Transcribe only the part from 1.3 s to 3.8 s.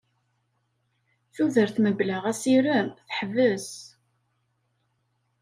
Tudert mebla asirem teḥbes.